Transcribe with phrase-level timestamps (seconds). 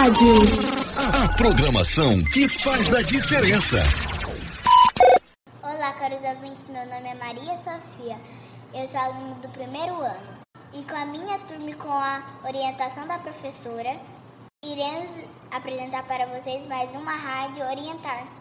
[0.00, 0.32] Rádio.
[0.96, 3.84] A programação que faz a diferença.
[5.62, 6.66] Olá, caros ouvintes.
[6.68, 8.18] Meu nome é Maria Sofia.
[8.72, 10.40] Eu sou aluno do primeiro ano.
[10.72, 14.00] E com a minha turma e com a orientação da professora,
[14.64, 18.39] iremos apresentar para vocês mais uma rádio orientar.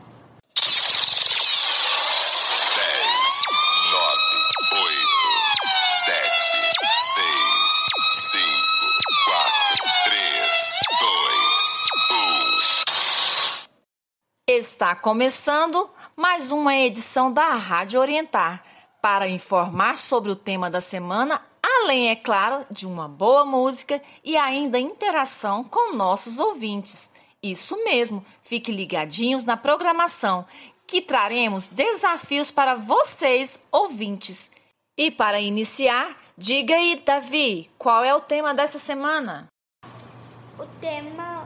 [14.80, 18.64] Está começando mais uma edição da Rádio Orientar
[19.02, 24.38] para informar sobre o tema da semana, além, é claro, de uma boa música e
[24.38, 27.12] ainda interação com nossos ouvintes.
[27.44, 30.46] Isso mesmo, fique ligadinhos na programação,
[30.88, 34.50] que traremos desafios para vocês, ouvintes.
[34.98, 39.48] E para iniciar, diga aí, Davi, qual é o tema dessa semana?
[40.58, 41.39] O tema,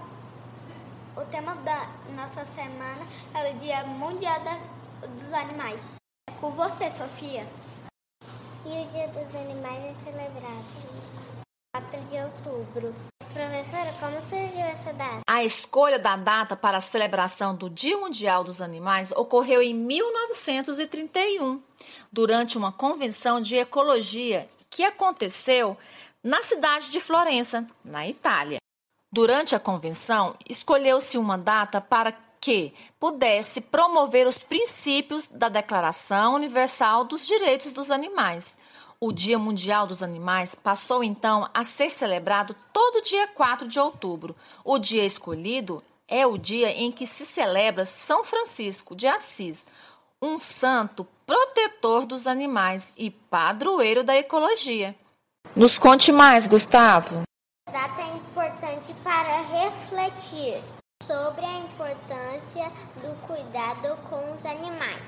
[1.15, 4.59] o tema da nossa semana é o Dia Mundial da-
[5.07, 5.81] dos Animais.
[6.29, 7.47] É por você, Sofia.
[8.65, 10.65] E o Dia dos Animais é celebrado
[11.75, 12.95] 4 de outubro.
[13.33, 15.21] Professora, como surgiu essa data?
[15.27, 21.61] A escolha da data para a celebração do Dia Mundial dos Animais ocorreu em 1931,
[22.11, 25.75] durante uma convenção de ecologia que aconteceu
[26.23, 28.59] na cidade de Florença, na Itália.
[29.13, 32.11] Durante a convenção, escolheu-se uma data para
[32.41, 38.57] que pudesse promover os princípios da Declaração Universal dos Direitos dos Animais.
[38.99, 44.35] O Dia Mundial dos Animais passou então a ser celebrado todo dia 4 de outubro.
[44.65, 49.67] O dia escolhido é o dia em que se celebra São Francisco de Assis,
[50.19, 54.95] um santo protetor dos animais e padroeiro da ecologia.
[55.55, 57.21] Nos conte mais, Gustavo.
[57.71, 60.61] Data é importante para refletir
[61.07, 62.69] sobre a importância
[63.01, 65.03] do cuidado com os animais,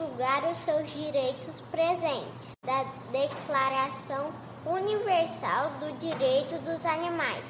[0.00, 4.32] julgar os seus direitos presentes da Declaração
[4.64, 7.44] Universal do Direito dos Animais.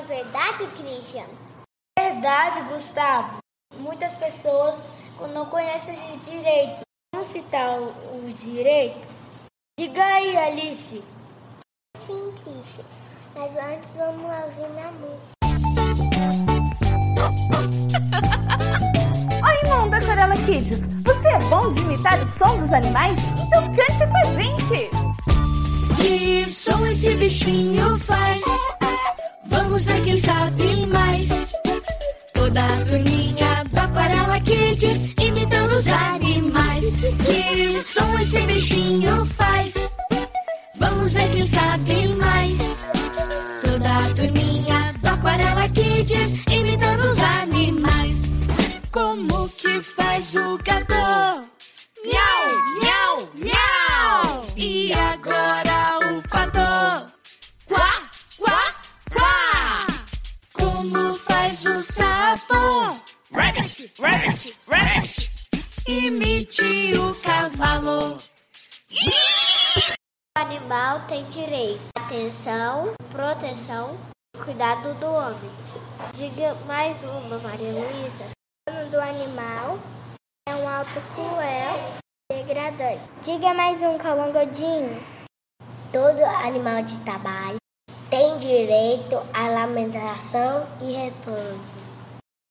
[0.00, 1.28] É verdade, Christian?
[1.98, 3.38] Verdade, Gustavo.
[3.74, 4.80] Muitas pessoas
[5.32, 6.82] não conhecem esses direitos.
[7.12, 9.16] Vamos citar os direitos?
[9.78, 11.02] Diga aí, Alice.
[12.06, 12.84] Sim, Christian.
[13.38, 15.28] Mas antes vamos ouvir minha música.
[19.46, 20.88] Oi, mundo Aquarela Kids.
[21.04, 23.16] Você é bom de imitar o som dos animais?
[23.46, 24.90] Então cante com a gente.
[25.96, 28.42] Que som esse bichinho faz?
[29.46, 31.28] Vamos ver quem sabe mais.
[32.34, 36.92] Toda a turminha do Aquarela Kids imitando os animais.
[37.24, 38.57] Que som esse bichinho
[46.50, 48.32] Imitando os animais.
[48.90, 51.48] Como que faz o gato?
[52.04, 52.44] Miau,
[52.80, 54.44] miau, miau.
[54.56, 57.12] E agora o pato?
[57.66, 58.74] Quá, quá,
[59.12, 59.86] quá.
[60.52, 63.00] Como faz o sapo?
[63.32, 65.30] Rabbit, rabbit, rabbit.
[65.86, 68.16] Imite o cavalo.
[70.36, 73.96] O animal tem direito atenção, proteção
[74.38, 75.50] cuidado do homem.
[76.14, 78.30] Diga mais uma, Maria Luísa.
[78.68, 79.78] O dono do animal
[80.48, 82.00] é um alto cruel
[82.30, 83.02] e degradante.
[83.22, 85.02] Diga mais um, Calangodinho.
[85.92, 87.56] Todo animal de trabalho
[88.10, 91.60] tem direito à lamentação e repouso.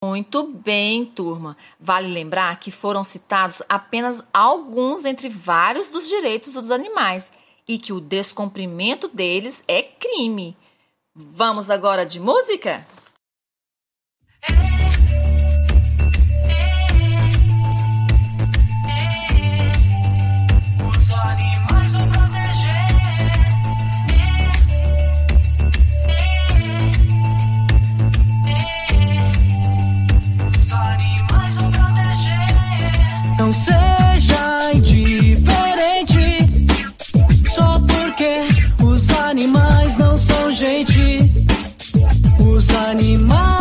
[0.04, 1.58] Muito bem, turma.
[1.80, 7.32] Vale lembrar que foram citados apenas alguns entre vários dos direitos dos animais
[7.68, 10.56] e que o descumprimento deles é crime.
[11.20, 12.86] Vamos agora de música?
[42.78, 43.57] 把你骂。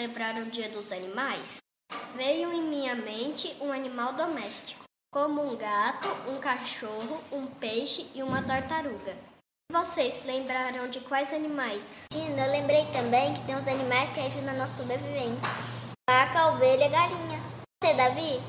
[0.00, 1.56] Celebrar o Dia dos Animais,
[2.16, 8.22] veio em minha mente um animal doméstico, como um gato, um cachorro, um peixe e
[8.22, 9.14] uma tartaruga.
[9.70, 11.84] Vocês lembraram de quais animais?
[12.10, 15.48] Tina, eu lembrei também que tem uns animais que ajudam na nossa sobrevivência.
[16.08, 17.42] Vaca, ovelha e galinha.
[17.82, 18.40] Você, Davi?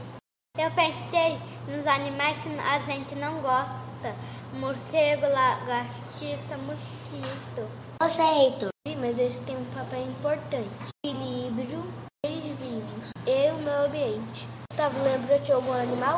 [0.57, 1.37] Eu pensei
[1.67, 4.15] nos animais que a gente não gosta.
[4.53, 7.69] Morcego, lagartixa, mosquito.
[8.01, 8.70] Você, Heitor?
[9.01, 10.69] Mas eles têm um papel importante.
[11.03, 11.83] Equilíbrio,
[12.23, 14.47] seres vivos e o meio ambiente.
[14.69, 16.17] Gustavo, lembra de algum animal?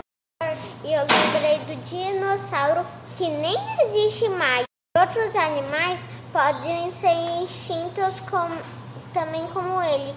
[0.83, 2.85] E eu lembrei do dinossauro
[3.18, 4.65] que nem existe mais.
[4.97, 5.97] Outros animais
[6.33, 8.13] podem ser extintos
[9.13, 10.13] também como ele.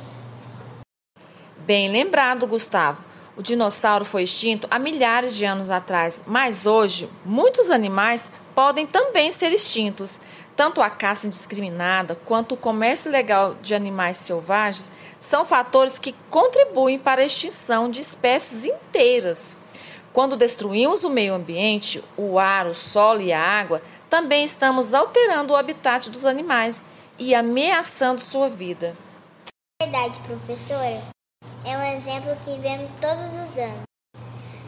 [1.59, 3.01] Bem lembrado, Gustavo.
[3.37, 9.31] O dinossauro foi extinto há milhares de anos atrás, mas hoje muitos animais podem também
[9.31, 10.19] ser extintos.
[10.57, 16.99] Tanto a caça indiscriminada quanto o comércio ilegal de animais selvagens são fatores que contribuem
[16.99, 19.55] para a extinção de espécies inteiras.
[20.15, 25.53] Quando destruímos o meio ambiente, o ar, o solo e a água, também estamos alterando
[25.53, 26.83] o habitat dos animais
[27.19, 28.97] e ameaçando sua vida.
[29.83, 31.03] Verdade, professora.
[31.67, 33.83] É um exemplo que vemos todos os anos.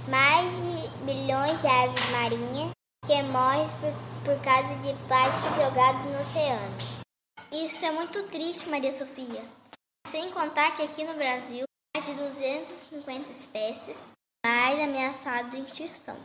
[0.06, 2.77] Mais de bilhões de aves marinhas
[3.08, 6.76] que morrem por, por causa de plástico jogado no oceano.
[7.50, 9.42] Isso é muito triste, Maria Sofia.
[10.10, 11.64] Sem contar que aqui no Brasil,
[11.96, 13.96] mais de 250 espécies
[14.44, 16.18] mais ameaçadas de extinção.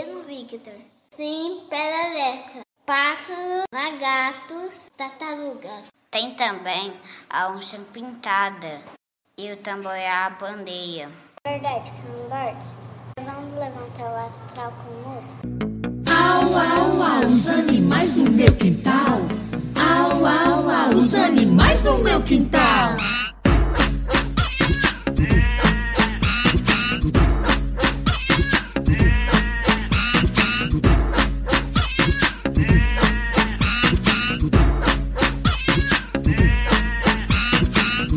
[0.00, 0.72] Mesmo Victor.
[1.10, 5.88] Sim, perereca, Pássaros, lagartos, tartarugas.
[6.10, 6.94] Tem também
[7.28, 8.82] a onça pintada
[9.36, 11.10] e o tamboiá-bandeia.
[11.46, 12.68] Verdade, Cambardes.
[13.20, 15.82] Vamos levantar o astral conosco?
[15.84, 15.91] Au,
[17.02, 19.20] au, os animais no meu quintal.
[19.76, 22.96] Au, au, au, os animais no meu quintal.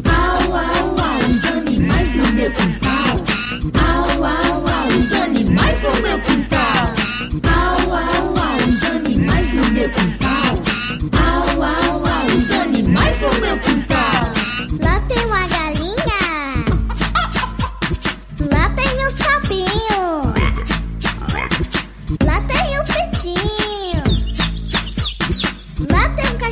[0.05, 2.84] Au, au, au, os animais no meu quintal.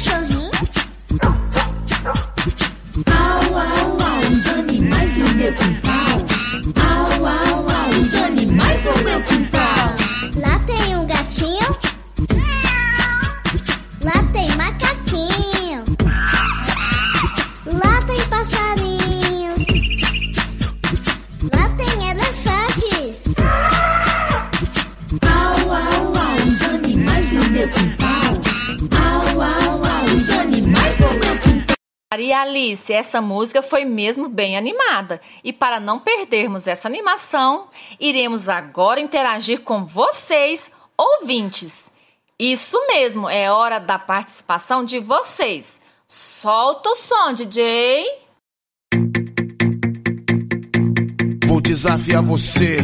[0.04, 0.52] Cachorrinho.
[3.08, 5.93] Au, au, au, os animais no meu quintal.
[32.24, 35.20] Maria Alice, essa música foi mesmo bem animada.
[35.44, 37.68] E para não perdermos essa animação,
[38.00, 41.92] iremos agora interagir com vocês, ouvintes.
[42.40, 45.82] Isso mesmo, é hora da participação de vocês.
[46.08, 48.06] Solta o som, DJ.
[51.46, 52.78] Vou desafiar você.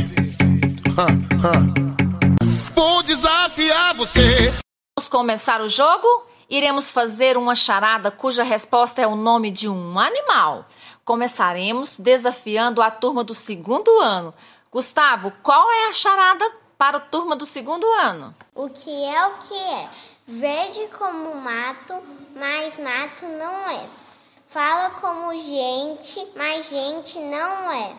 [0.98, 2.76] Ha, ha.
[2.76, 4.54] Vou desafiar você.
[4.98, 6.29] Vamos começar o jogo?
[6.50, 10.66] Iremos fazer uma charada cuja resposta é o nome de um animal.
[11.06, 14.34] Começaremos desafiando a turma do segundo ano.
[14.72, 18.34] Gustavo, qual é a charada para a turma do segundo ano?
[18.56, 19.90] O que é o que é?
[20.26, 22.02] Verde como mato,
[22.36, 23.86] mas mato não é.
[24.48, 27.94] Fala como gente, mas gente não é.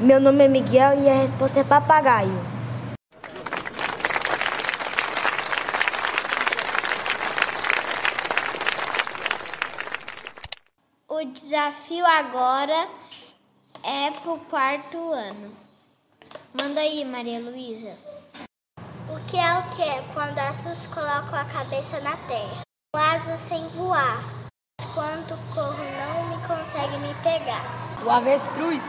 [0.00, 2.56] Meu nome é Miguel e a resposta é papagaio.
[11.08, 12.86] O desafio agora
[13.82, 15.56] é pro quarto ano.
[16.52, 17.96] Manda aí, Maria Luísa.
[19.08, 22.60] O que é o que é quando assos colocam a cabeça na terra?
[22.92, 24.22] Com asas sem voar.
[24.92, 27.64] Quanto corro não me consegue me pegar.
[28.04, 28.84] O avestruz.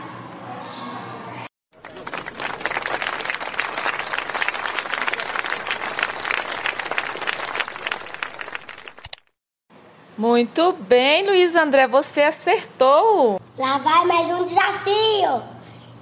[10.18, 13.40] Muito bem, Luiz André, você acertou.
[13.56, 15.44] Lá vai mais um desafio.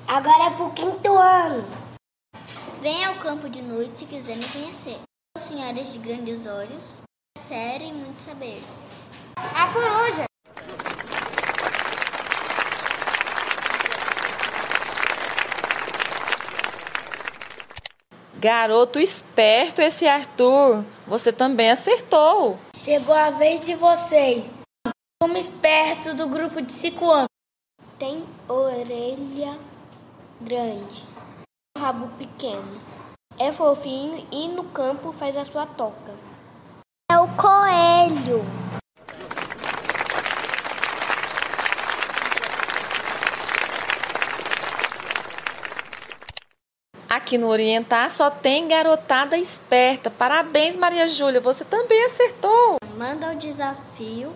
[0.08, 1.68] Agora é pro quinto ano.
[2.80, 4.96] Venha ao campo de noite se quiser me conhecer.
[5.37, 7.02] Senhoras de grandes olhos,
[7.46, 8.62] sério e muito saber.
[18.38, 20.84] Garoto esperto esse Arthur.
[21.06, 22.58] Você também acertou.
[22.76, 24.46] Chegou a vez de vocês.
[25.20, 27.28] Como esperto do grupo de cinco anos.
[27.98, 29.58] Tem orelha
[30.38, 31.02] grande,
[31.78, 32.78] rabo pequeno.
[33.38, 36.14] É fofinho e no campo faz a sua toca.
[37.10, 38.44] É o coelho.
[47.26, 50.09] Aqui no Orientar só tem garotada esperta.
[50.09, 52.76] Parabéns, Maria Júlia, você também acertou.
[52.97, 54.33] Manda o desafio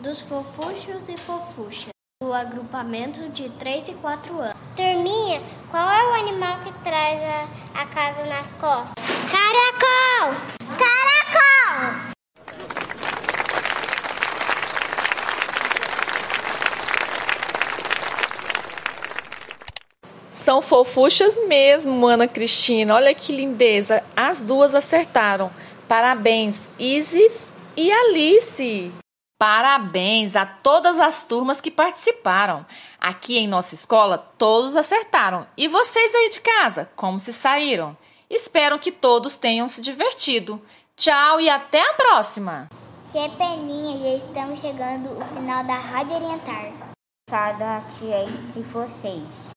[0.00, 4.56] dos fofuchos e fofuchas do agrupamento de 3 e 4 anos.
[4.74, 8.94] Turminha, qual é o animal que traz a, a casa nas costas?
[9.30, 10.34] Caracol!
[10.34, 10.63] Caracol!
[20.44, 22.96] São fofuchas mesmo, Ana Cristina.
[22.96, 24.04] Olha que lindeza.
[24.14, 25.50] As duas acertaram.
[25.88, 28.92] Parabéns, Isis e Alice.
[29.38, 32.66] Parabéns a todas as turmas que participaram.
[33.00, 35.46] Aqui em nossa escola, todos acertaram.
[35.56, 37.96] E vocês aí de casa, como se saíram?
[38.28, 40.60] Espero que todos tenham se divertido.
[40.94, 42.68] Tchau e até a próxima!
[43.10, 46.70] Tia Peninha, já estamos chegando ao final da Rádio Orientar.
[47.30, 49.53] Cada tia de vocês.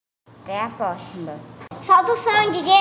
[0.47, 1.33] Até a próxima.
[1.85, 2.71] Solta o som, DJ!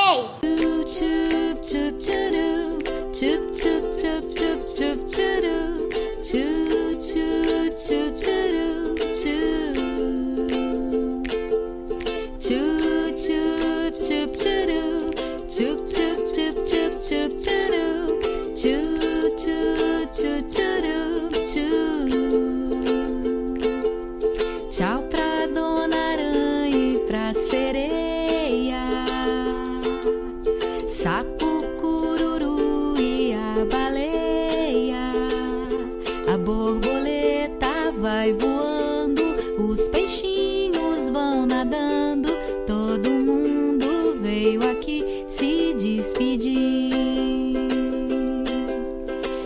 [37.98, 39.22] Vai voando,
[39.58, 42.28] os peixinhos vão nadando.
[42.66, 46.90] Todo mundo veio aqui se despedir.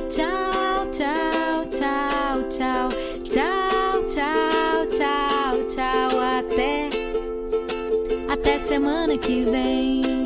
[0.09, 2.88] Tchau, tchau, tchau, tchau,
[3.28, 6.88] tchau, tchau, tchau, tchau, até,
[8.33, 10.19] até semana que vem.